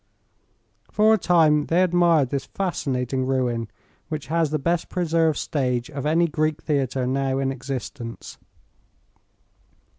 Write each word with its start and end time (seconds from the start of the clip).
For 0.89 1.13
a 1.13 1.17
time 1.19 1.67
they 1.67 1.83
admired 1.83 2.31
this 2.31 2.45
fascinating 2.47 3.23
ruin, 3.27 3.69
which 4.09 4.29
has 4.33 4.49
the 4.49 4.57
best 4.57 4.89
preserved 4.89 5.37
stage 5.37 5.91
of 5.91 6.07
any 6.07 6.27
Greek 6.27 6.63
theatre 6.63 7.05
now 7.05 7.37
in 7.37 7.51
existence. 7.51 8.39